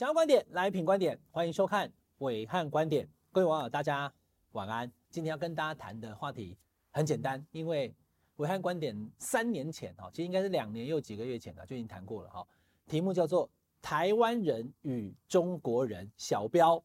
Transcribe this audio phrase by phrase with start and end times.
[0.00, 3.06] 想要观点来品观点，欢迎收看伟汉观点。
[3.32, 4.10] 各位网友，大家
[4.52, 4.90] 晚安。
[5.10, 6.56] 今天要跟大家谈的话题
[6.90, 7.94] 很简单，因为
[8.36, 12.46] 伟汉观点三年前哈，其实应该是两年又几个月前了，就已经谈过了哈。
[12.86, 13.46] 题目叫做
[13.82, 16.82] “台湾人与中国人”，小标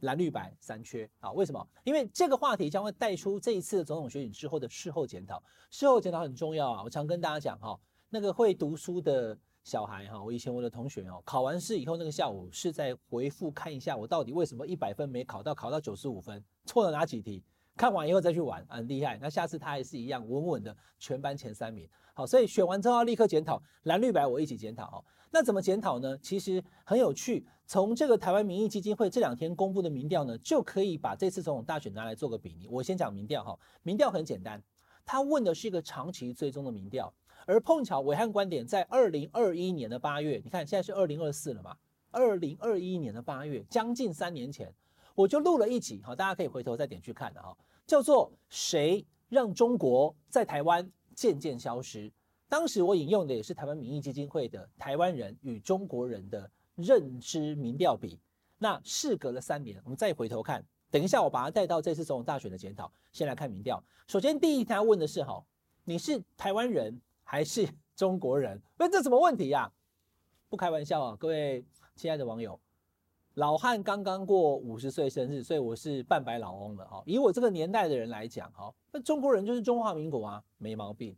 [0.00, 1.30] 蓝绿白三缺啊？
[1.30, 1.64] 为什么？
[1.84, 5.40] 因为这个话题将会带出这一次的总统选举之后的事后检讨。
[5.70, 6.82] 事后检讨很重要啊！
[6.82, 9.38] 我常跟大家讲哈，那个会读书的。
[9.66, 17.42] 小孩哈，我以前我的同学哦，考完试以后那个下午是在回复看一下我到底为什么一百分没考到，考到九十五分，错了哪几题？
[17.76, 19.18] 看完以后再去玩，很厉害。
[19.20, 21.88] 那下次他还是一样稳稳的全班前三名。
[22.14, 25.04] 好，所以选完之后要立刻检讨，蓝绿白我一起检讨哦。
[25.32, 26.16] 那怎么检讨呢？
[26.18, 32.68] 其实很有趣，从这个台湾民意基金会这两天公布的民调呢，就可以把这次总统大选拿来做个比拟。
[32.68, 34.62] 我先讲民调哈，民调很简单，
[35.04, 37.12] 他问的是一个长期追踪的民调。
[37.46, 41.76] 而碰巧伟汉观点在二零二一年的八月，你看现在是二零二四了嘛？
[42.10, 44.72] 二零二一年的八月，将近三年前，
[45.14, 52.12] 我就录了一集，好，大家可以回头再点去看的哈，叫做“谁让中国在台湾渐渐消失”。
[52.48, 58.18] 当时我引用的也是台湾民意基金会的台湾人与中国人的认知民调比。
[58.58, 62.90] 那事隔了三年，我们再回头看，等一下我把它带到这次总统大选的检讨。
[63.12, 65.44] 先来看民调，首先第一条问的是哈，
[65.84, 67.00] 你是台湾人？
[67.28, 68.62] 还是中国人？
[68.78, 69.72] 问这什么问题呀、啊？
[70.48, 71.64] 不开玩笑啊，各位
[71.96, 72.58] 亲爱的网友，
[73.34, 77.02] 老汉刚刚过五十岁生日，所以我是半百老翁了哈。
[77.04, 81.16] 以我这个年代的人来讲，哈，那中国人就是中华民国啊，没毛病。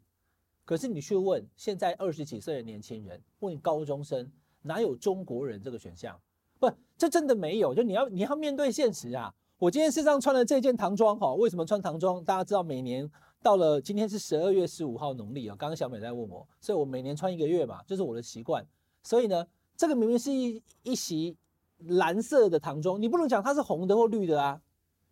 [0.64, 6.18] 可是你去问现在二十几岁的年轻人，问高中生，哪有中国人这个选项？
[6.58, 7.74] 不，这真的没有。
[7.74, 9.34] 就你要你要面对现实啊。
[9.58, 12.24] 我今天身上穿的这件唐装，哈，为什么穿唐装？
[12.24, 13.10] 大家知道，每年
[13.42, 15.56] 到了今天是十二月十五号农历啊。
[15.58, 18.66] 刚刚小美在问我，所以我每年穿一个月嘛，这是我的习惯。
[19.02, 21.36] 所以呢，这个明明是一一袭
[21.78, 24.60] 蓝色的唐装，你不能讲它是红的或绿的啊。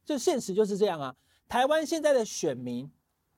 [0.04, 1.16] 就现实就是这样啊。
[1.48, 2.91] 台湾现在的选民，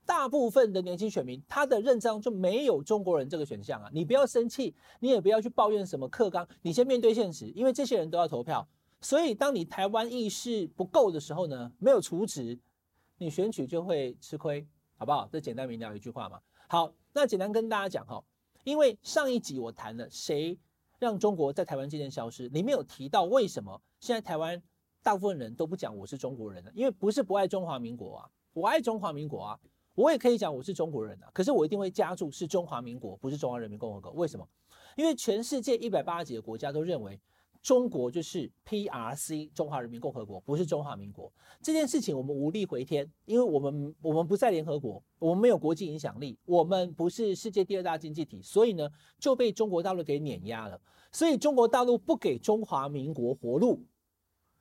[0.06, 3.91] 大部分的年轻选民，他的认章就没有中国人这个选项啊。
[3.93, 8.66] 你不要生气，你也不要去抱怨什么克纲，你先面对现实，因为这些人都要投票。
[9.00, 12.59] 所以，当你台湾意识不够的时候呢，没有储值，
[13.19, 14.66] 你选举就会吃亏，
[14.98, 15.28] 好不好？
[15.31, 16.41] 这简单明了一句话嘛。
[16.69, 18.22] 好，那简单跟大家讲哈，
[18.64, 20.59] 因为上一集我谈了谁
[20.98, 24.60] 让中国在台湾渐渐消失，里面有提到为什么现在台湾
[25.00, 26.70] 大部分人都不讲我是中国人呢？
[26.75, 29.60] 因为不是不爱中华民国啊，我爱中华民国啊，
[29.94, 34.10] 我也可以讲我是中国人啊，可是我一定会加注是中华民国，不是中华人民共和国。
[34.10, 34.44] 为什么？
[34.97, 37.20] 因为全世界一百八十几个国家都认为。
[37.62, 41.30] 中国就是 PRC 中华人民共和国，不是中华民国。
[41.60, 48.88] 这件事情我们无力回天，因为我们我们不在联合国，我们没有国际影响力，我们不是世界第二大经济体，所以呢
[49.19, 50.80] 就被中国大陆给碾压了。
[51.10, 53.84] 所以中国大陆不给中华民国活路，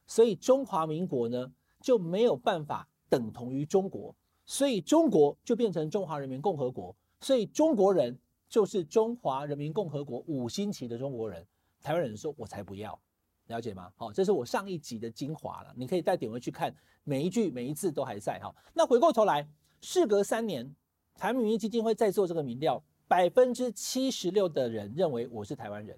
[0.06, 4.16] 所以中华民国呢就没有办法等同于中国，
[4.46, 8.18] 所以中国就变成中华人民共和国，所以中国人
[8.50, 11.46] 就是中华人民共和国五星旗的中国人。
[11.88, 13.00] 台湾人说：“我才不要，
[13.46, 13.90] 了解吗？
[13.96, 16.76] 好，这是我上一集的精华了，你可以再点回去看，
[17.06, 18.54] 每一句每一字都还在哈。
[18.74, 19.48] 那回过头来，
[19.80, 20.76] 事隔三年，
[21.16, 25.98] 台民意基金会再做这个民调，百分之七十六的人认为我是台湾人，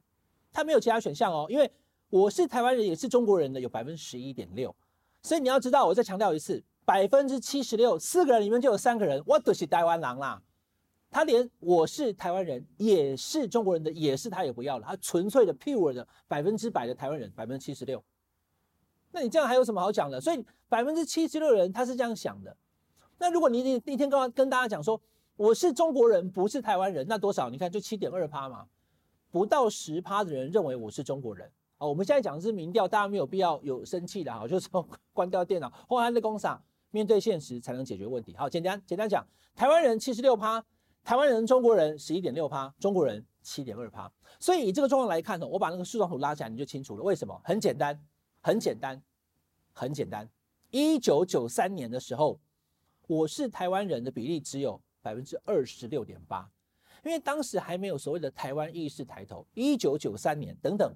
[0.53, 1.71] 他没有其他选项哦，因为
[2.11, 4.75] 我是台湾人也是中国人的有百分之十一点六，
[5.23, 10.39] 所以你要知道，我再强调一次，百分之七十六，四个人里面就有三个人，我就是台湾人啦。”
[11.11, 14.85] 他连我是台湾人，也是中国人的，也是他也不要了。
[14.87, 18.03] 他纯粹的 pure 的百分之百的台湾人，百分之七十六。
[19.11, 20.21] 那你这样还有什么好讲的？
[20.21, 22.55] 所以百分之七十六人他是这样想的。
[23.17, 25.01] 那如果你你一天跟跟大家讲说
[25.35, 27.49] 我是中国人，不是台湾人，那多少？
[27.49, 28.67] 你看就七点二趴嘛，
[29.31, 31.51] 不到十趴的人认为我是中国人。
[31.77, 38.35] 好，我们现在讲的是民调，大家没有必要有生气的哈，就是说 关掉电脑，后来的工厂面对现实才能解决问题。
[38.37, 40.63] 好，简单简单讲，台湾人七十六趴。
[41.03, 44.11] 台湾人、中国人十一点六趴，中国人七点二趴。
[44.39, 47.03] 所以以这个状况来看呢，我把那个树状图拉起来，你就清楚了。
[47.03, 47.41] 为什么？
[47.43, 47.99] 很简单，
[48.41, 49.01] 很简单，
[49.73, 50.29] 很简单。
[50.69, 52.39] 一九九三年的时候，
[53.07, 56.47] 我是台湾人的比例只有百分之二十六点八，
[57.03, 59.45] 因为当时还没有所谓的台湾意识抬头。
[59.55, 60.93] 一九九三年等等，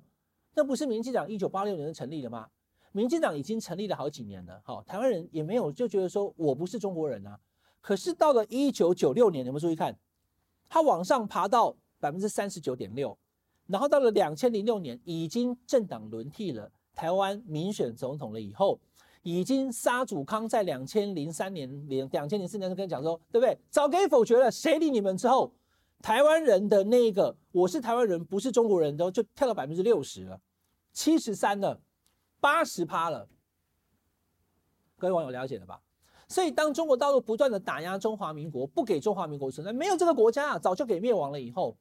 [0.54, 2.48] 那不是民进党一九八六年成立了吗？
[2.92, 7.40] 民进党已经成立了好几年了，好，台湾人也没有就觉得说我不是中国人啊。
[7.84, 10.00] 可是到了一九九六年，你们注意看，
[10.70, 13.16] 它往上爬到百分之三十九点六，
[13.68, 18.80] 然后到了两千零六年，已经政党轮替了，台湾民选总统了以后，
[19.22, 23.58] 已经沙祖康在两千零三年、两两千零四年就跟你讲说，对不对？
[23.70, 25.18] 早给否决了，谁理你们？
[25.18, 25.54] 之后，
[26.02, 30.40] 台湾人的那个我是台湾人，不是中国人，都就跳到百分之六十了。
[30.94, 31.82] 七十三了，
[32.40, 33.28] 八十趴了。
[34.98, 35.82] 各位网友了解了吧？
[36.34, 41.40] 所以当中国大陆不断的打压中华民国，不给中华民国存在，没有这个国家啊，早就给灭亡了。
[41.40, 41.78] 以后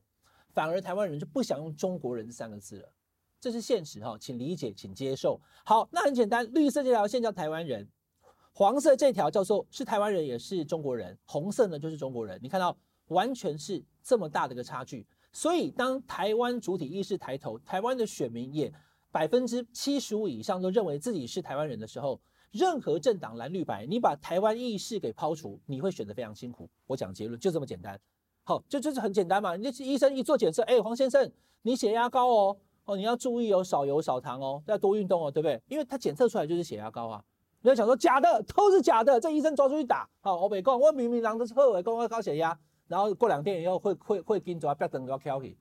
[0.53, 2.93] 反而台湾人就不想用中国人这三个字了，
[3.41, 5.41] 这是现实哈，请理解，请接受。
[5.65, 7.89] 好，那很简单，绿色这条线叫台湾人，
[8.53, 12.39] 黄色这条叫做是台湾人也是中国人，红色呢就是中国人。
[12.43, 12.77] 你看到
[13.07, 15.07] 完全是这么大的一个差距。
[15.33, 18.71] 所以当台湾主体意识抬头，台湾的选民也
[19.11, 22.21] 百分之七十五以上都认为自己是台湾人的时候。
[22.53, 26.69] 任何政党蓝绿白，你把台湾意识给抛除，你会选得非常辛苦。
[26.87, 27.99] 我讲结论就这么简单。
[28.45, 29.57] 好，就就是很简单嘛。
[29.57, 31.33] 你医生一做检测，哎，黄先生，
[31.63, 35.63] 你血压高哦，哦，你要注意哦，少油少糖哦，要多运动哦，对不对？
[35.67, 37.25] 因为他检测出来就是血压高啊。
[37.63, 40.07] 你要想说假的，都是假的，这医生抓出去打。
[40.21, 45.57] 好，我没讲，我明明让的是贺伟公我高血压，然后过两天以后会会会跟着不要等到 Kelly。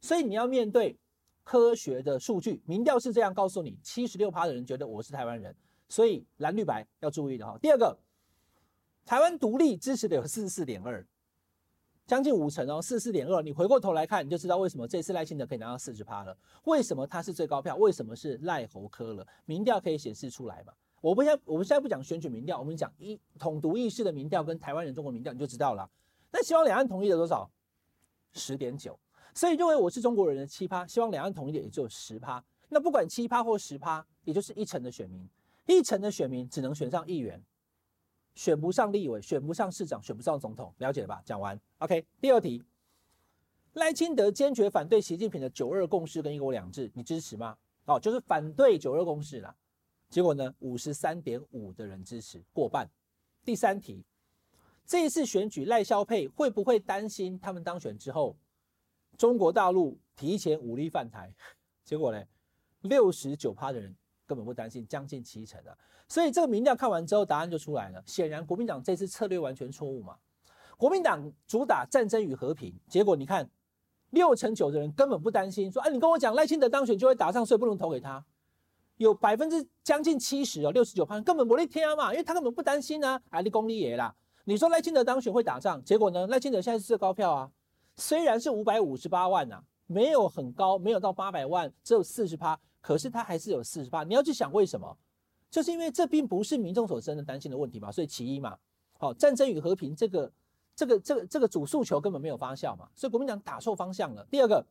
[0.00, 0.98] 所以你要面对
[1.42, 5.54] 科学的数据，民调是这样告诉你，七十六趴的人觉得我是台湾人。
[5.94, 7.56] 所以蓝绿白要注意的哈。
[7.62, 7.96] 第二个，
[9.04, 11.06] 台湾独立支持的有四十四点二，
[12.04, 13.40] 将近五成哦，四十四点二。
[13.42, 16.36] 你回过头来看，你就知道为什么这次赖清德可以拿到四十趴了。
[16.64, 17.76] 为什么他是最高票？
[17.76, 19.24] 为什么是赖侯科了？
[19.44, 20.72] 民调可以显示出来嘛？
[21.00, 25.88] 我不现我们现在不讲选举民调，我们讲一统独意识的民调跟台湾人中国民调，你就知道了。
[26.32, 27.48] 那希望两岸统一的多少？
[28.32, 28.98] 十点九。
[29.32, 32.44] 所以认为我是中国人的七趴，希望两岸统一的也就十趴。
[32.68, 35.24] 那不管七趴或十趴，也就是一成的选民。
[35.66, 37.42] 一成的选民只能选上议员，
[38.34, 41.22] 选不上立委，选不上市长，选不上总统，了解了吧？
[41.24, 42.06] 讲完，OK。
[42.20, 42.62] 第二题，
[43.72, 47.56] 赖清德坚决反对习近平的九二共识跟一国两制，你支持吗？
[47.86, 49.56] 哦，就是反对九二共识啦。
[50.10, 52.90] 结果呢，五十三点五的人支持，过半。
[53.44, 54.04] 第三题，
[54.86, 58.36] 这一次选举赖萧佩会不会担心他们当选之后，
[59.16, 61.34] 中国大陆提前武力犯台？
[61.84, 62.22] 结果呢，
[62.82, 63.96] 六十九趴的人。
[64.26, 65.76] 根本不担心，将近七成啊！
[66.08, 68.02] 所以这个民调看完之后，答案就出来了。
[68.06, 70.16] 显然，国民党这次策略完全错误嘛。
[70.76, 73.48] 国民党主打战争与和平，结果你看，
[74.10, 78.24] 六成九的人根本不担心，说：“哎，你跟我讲赖清德当选就会打仗，所以不能投给他。”
[78.98, 83.20] 有百分之将近七十哦，六十九趴根本不会听嘛，因为他根本不担心啊。
[83.30, 86.26] 啊，你公立爷啦，你说赖清德当选会打仗，结果呢？
[86.28, 87.50] 赖清德现在是最高票啊，
[87.96, 92.58] 虽然是五百五十八万呐、啊，没有很高，没有到八百万，只有四十趴。
[92.84, 94.94] 可是他还是有四十趴，你要去想为什么？
[95.50, 98.58] 就是因为这并不是民众所真的担心的问题嘛，所以其一嘛，
[98.98, 100.30] 好，战争与和平这个
[100.76, 104.22] 这个这个这个主诉求根本没有发酵嘛，所以国民党打错方向了。
[104.30, 104.62] 第二个，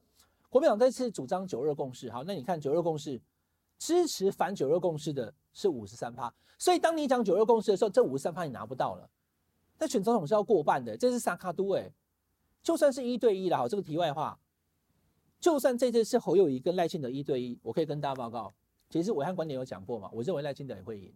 [0.51, 3.19] 国民党这次主张九二共识，好，那你看九二共识
[3.79, 9.09] 支持反九二共识的是五十三趴，所以当你讲九二共识的时候，这五十三趴你拿不到了。
[9.79, 11.91] 那选总统是要过半的，这是三脚督诶，
[12.61, 14.37] 就算是一对一了，好，这个题外话。
[15.43, 18.53] 就算这次是侯友宜跟赖清德一对一，我可以跟大家报告，
[18.89, 21.13] 其实暐瀚观点有讲过嘛，我认为赖清德也会赢，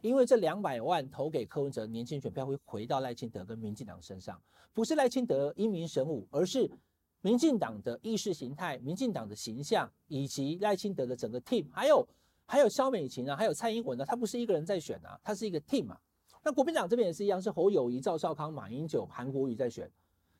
[0.00, 4.40] 因为这两百万投给柯文哲年轻选票会回到赖清德跟民进党身上，
[4.72, 6.70] 不是赖清德英明神武，而是
[7.20, 12.08] 民进党的意识形态、民进党的形象以及赖清德的整个 team，还有
[12.46, 15.98] 还有萧美琴啊，还有蔡英文呢，他不是一个人在选啊，他是一个 team 嘛。
[16.42, 19.86] 那国民党这边也是一样，是侯友宜、赵少康、马英九、韩国瑜在选，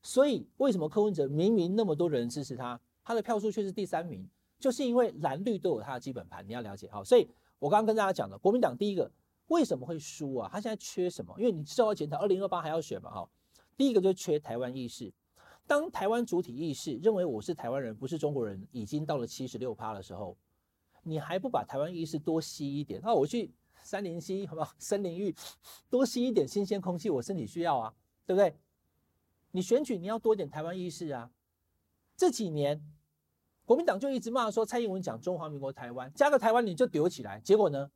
[0.00, 2.80] 所以为什么柯文哲明明那么多人支持他？
[3.06, 7.04] 他的票数却是第三名，就是因为蓝绿都有他的基本盘，你要了解好。
[7.04, 9.08] 所以我刚刚跟大家讲的，国民党第一个
[9.46, 10.48] 为什么会输啊？
[10.52, 11.32] 他现在缺什么？
[11.38, 13.30] 因为你知道要检讨，二零二八还要选嘛，哈。
[13.76, 15.12] 第一个就是缺台湾意识。
[15.68, 20.36] 当台湾主体意识认为我是台湾人，不是中国人，已经到了七十六趴的时候，
[21.04, 23.00] 你还不把台湾意识多吸一点？
[23.04, 23.52] 那我去
[23.84, 24.72] 杉林溪好不好？
[24.80, 25.32] 森林浴
[25.88, 27.94] 多吸一点新鲜空气，我身体需要啊，
[28.26, 28.56] 对不对？
[29.52, 31.30] 你选举你要多一点台湾意识啊。
[32.16, 32.82] 这几年。
[33.64, 37.90] 国民党就一直骂说蔡英文讲中华民国台湾，加个台湾你就丢起来，结果呢，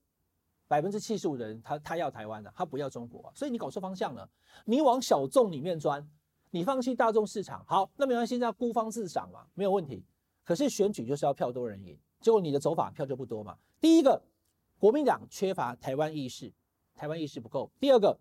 [0.66, 4.28] 百分之七十五的人他他要台湾的，他不要中国啊，所以你搞错方向了，
[4.64, 6.04] 你往小众里面钻，
[6.50, 10.04] 你放弃大众市场，好，那没关系，现在孤芳自赏嘛，没有问题。
[10.42, 13.56] 可是选举就是要票多人赢，结果你的走法票就不多嘛。
[13.80, 14.20] 第一个，
[14.76, 16.52] 国民党缺乏台湾意识，
[16.96, 17.70] 台湾意识不够。
[17.78, 18.18] 第二个，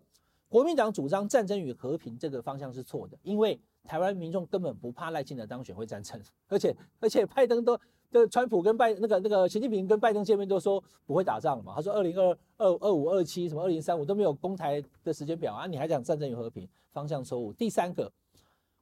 [0.48, 3.60] 国民党主张战争与和平这个方向是错的，因为。
[3.84, 7.78] 台湾民众根本不怕赖清德当选会战争， 而且而且拜登都
[8.10, 17.52] 就川普跟拜那个那个习近平跟拜登见面都说不会打仗了嘛，他说二零二二二五二七什么二零三五都没有攻台的时间表啊，你还讲战争与和平，方向错误。
[17.52, 18.10] 第三个，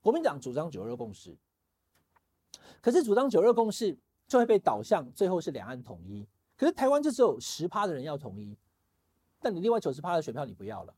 [0.00, 1.36] 国民党主张九二共识，
[2.80, 6.26] 可是主张九二共识就会被导向最后是两岸统一，
[6.56, 8.56] 可是台湾就只有十趴的人要统一，
[9.40, 10.94] 但你另外九十趴的选票你不要了。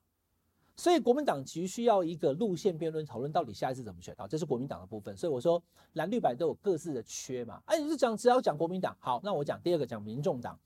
[0.76, 5.14] 所以国民党急需要一个路线辩论，讨论到底下一次怎么选啊，这是国民党的部分。
[5.16, 5.62] 所以我说
[5.92, 7.62] 蓝绿白都有各自的缺嘛。
[7.66, 10.58] 哎，你是讲只要讲国民党，好，那我讲第二个讲民众党。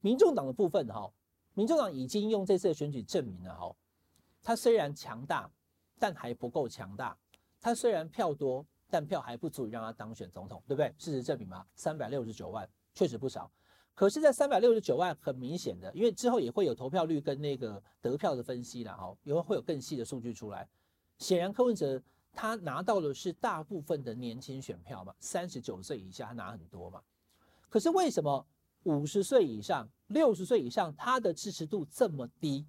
[0.00, 1.10] 民众党的部分哈，
[1.54, 3.74] 民众党已经用这次的选举证明了哈，
[4.42, 5.50] 他虽然强大，
[5.98, 7.16] 但还不够强大。
[7.60, 10.94] 他虽然票多，但票还不足以让他当选总统，对不对？
[10.96, 13.50] 事实证明嘛，三百六十九万确实不少。
[13.98, 20.68] 可是，在三百六十九万，很明显的，因为之后也会有投票率跟那个得票的分析了哈，以后会有更细的数据出来。
[21.18, 22.00] 显然，柯文哲
[22.32, 27.02] 他拿到的是大部分的年轻选票嘛，三十九岁以下他拿很多嘛。
[27.68, 28.46] 可是为什么
[28.84, 32.64] 五十岁以上、六十岁以上他的支持度这么低？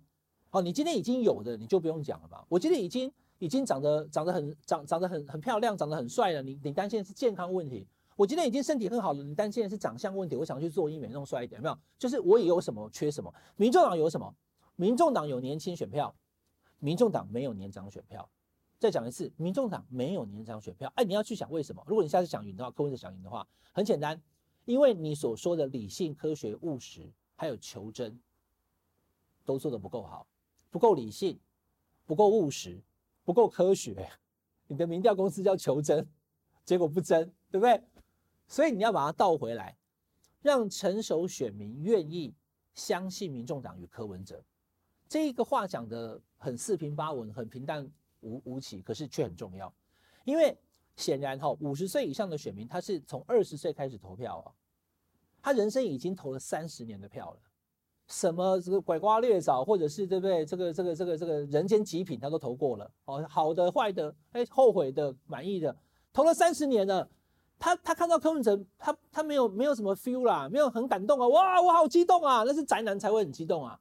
[0.49, 2.43] 哦，你今天已经有的你就不用讲了吧？
[2.49, 7.87] 我今天已经已经长得长得很长长得很很漂亮，长得很帅了，你你担心的是健康问题？
[8.19, 10.35] 我今天已经身体很好了，但现在是长相问题。
[10.35, 11.79] 我想去做医美弄帅一点，有没有？
[11.97, 13.33] 就是我也有什么缺什么。
[13.55, 14.35] 民众党有什么？
[14.75, 16.13] 民众党有年轻选票，
[16.79, 18.29] 民众党没有年长选票。
[18.77, 20.91] 再讲一次，民众党没有年长选票。
[20.97, 21.81] 哎，你要去想为什么？
[21.87, 24.21] 如果你下次想赢的话，柯文哲想赢的话，很简单，
[24.65, 28.19] 因为你所说的理性、科学、务实，还有求真，
[29.45, 30.27] 都做得不够好，
[30.69, 31.39] 不够理性，
[32.05, 32.81] 不够务实，
[33.23, 34.09] 不够科学。
[34.67, 36.05] 你的民调公司叫求真，
[36.65, 37.81] 结果不真，对不对？
[38.49, 39.77] 所以你要把它倒回来，
[40.41, 42.33] 让成熟选民愿意
[42.73, 44.43] 相信民众党与柯文哲。
[45.07, 47.87] 这一个话讲得很四平八稳，很平淡
[48.21, 49.71] 无无奇，可是却很重要。
[50.25, 50.57] 因为
[50.95, 54.51] 显然哈，五十岁以上的选民，他是从二十岁开始投票啊，
[55.43, 57.39] 他人生已经投了三十年的票了，
[58.07, 60.43] 什么这个拐瓜裂枣，或者是对不对？
[60.43, 65.75] 这个这个这个这个人间极品，他都投过了哦，好的坏的，哎，后悔的满意的，
[66.11, 67.07] 投了三十年了。
[67.59, 73.79] 他他看到柯文哲，他他没有没有什么 feel 啦，没有很感动啊，哇，我好激动啊，那是宅男才会很激动啊。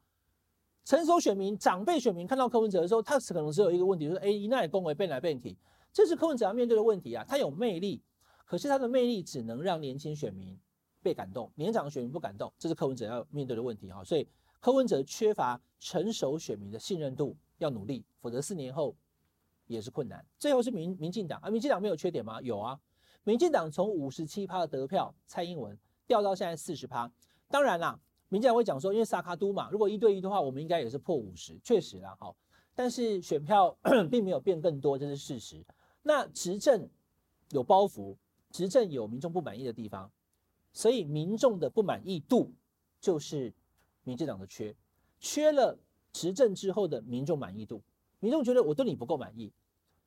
[0.84, 5.56] 成熟选民、长辈选民看到柯文哲的时候，他可能只有一个问题，就是哎，那也恭维变来变去，
[5.92, 7.24] 这是柯文哲要面对的问题啊。
[7.28, 8.02] 他有魅力，
[8.44, 10.58] 可是他的魅力只能让年轻选民
[11.02, 14.02] 被感动，年长的选民不感动，这是柯文哲要面对的问题哈。
[14.02, 14.26] 所以
[14.60, 18.96] 柯文哲缺乏成熟选民的信任度，要努力，否则四年后
[19.66, 20.24] 也是困难。
[20.38, 22.40] 最后是民民进党啊，民进党没有缺点吗？
[22.42, 22.80] 有啊。
[23.28, 27.12] 民进党从五十七趴的得票，蔡英文掉到现在四十趴。
[27.50, 32.34] 当然啦，民进党会讲说，因为萨卡都嘛，如果一对一的话，我们应该也是破五十，确实啦，好。
[32.74, 33.76] 但是选票
[34.10, 35.62] 并没有变更多，这是事实。
[36.02, 36.88] 那执政
[37.50, 38.16] 有包袱，
[38.50, 40.10] 执政有民众不满意的地方，
[40.72, 42.50] 所以民众的不满意度
[42.98, 43.52] 就是
[44.04, 44.74] 民进党的缺，
[45.20, 45.78] 缺了
[46.14, 47.82] 执政之后的民众满意度。
[48.20, 49.52] 民众觉得我对你不够满意，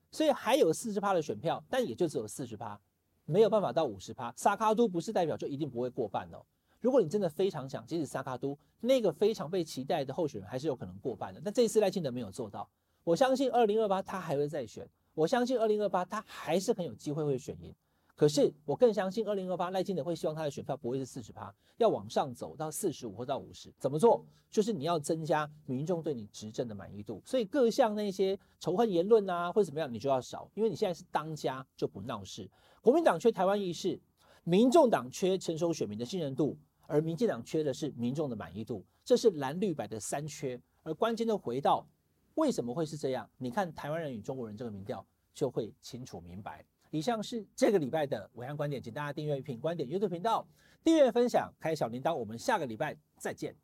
[0.09, 2.81] 所以还有四十趴的选票，但也就只有四十趴。
[3.31, 6.43] 没有办法到五十趴，萨卡都不是代表就一定不会过半哦。
[6.81, 11.39] 如果你真的非常想，即使萨卡都那个非常被期待的候选人，还是有可能过半的。
[11.41, 12.67] 但这一次赖清德没有做到，
[13.05, 17.73] 我相信二零二八他还会再选，我相信二零二八他还是很有机会会选赢。
[18.15, 23.73] 可是我更相信二零二八赖清德会希望他的选票不会是四十趴，要往上走到四十五或到五十。
[23.79, 24.23] 怎么做？
[24.49, 27.21] 就是你要增加民众对你执政的满意度。
[27.25, 32.47] 所以各项那些仇恨言论啊，或者怎么样，你就要少，因为你现在是当家就不闹事。
[32.81, 33.99] 国民党缺台湾意识，
[34.43, 36.57] 民众党缺成熟选民的信任度，
[36.87, 38.83] 而民进党缺的是民众的满意度。
[39.05, 40.59] 这是蓝绿白的三缺。
[40.81, 41.87] 而关键的回到
[42.33, 43.29] 为什么会是这样？
[43.37, 46.65] 你看台湾人与中国人这个民调就会清楚明白。
[46.89, 50.47] 以上是这个礼拜的暐瀚观点，请大家订阅品观点 YouTube 频道，
[50.83, 53.55] 订阅分享，开小铃铛，我们下个礼拜再见。